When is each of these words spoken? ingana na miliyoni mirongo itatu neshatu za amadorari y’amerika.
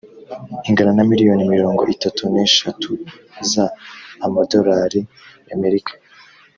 ingana 0.67 0.91
na 0.97 1.03
miliyoni 1.09 1.43
mirongo 1.55 1.81
itatu 1.95 2.21
neshatu 2.33 2.89
za 3.51 3.65
amadorari 4.25 5.01
y’amerika. 5.47 5.91